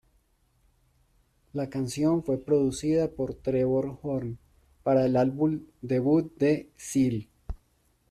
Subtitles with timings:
[1.53, 4.39] La canción fue producida por Trevor Horn
[4.81, 7.27] para el álbum debut de Seal.